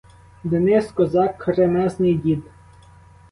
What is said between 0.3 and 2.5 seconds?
Денис, козак, кремезний дід.